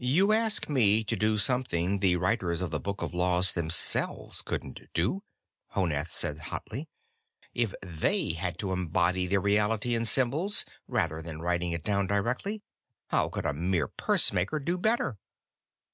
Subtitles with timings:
[0.00, 4.80] "You ask me to do something the writers of the Book of Laws themselves couldn't
[4.94, 5.24] do,"
[5.74, 6.88] Honath said hotly.
[7.52, 12.62] "If they had to embody the reality in symbols rather than writing it down directly,
[13.08, 15.18] how could a mere pursemaker do better?"